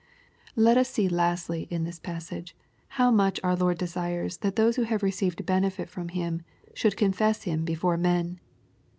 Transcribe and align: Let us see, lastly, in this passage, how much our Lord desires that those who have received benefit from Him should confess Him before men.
Let 0.55 0.77
us 0.77 0.89
see, 0.89 1.07
lastly, 1.07 1.67
in 1.69 1.83
this 1.83 1.99
passage, 1.99 2.55
how 2.97 3.11
much 3.11 3.39
our 3.43 3.55
Lord 3.55 3.77
desires 3.77 4.37
that 4.37 4.55
those 4.55 4.75
who 4.75 4.81
have 4.81 5.03
received 5.03 5.45
benefit 5.45 5.91
from 5.91 6.09
Him 6.09 6.41
should 6.73 6.97
confess 6.97 7.43
Him 7.43 7.65
before 7.65 7.97
men. 7.97 8.39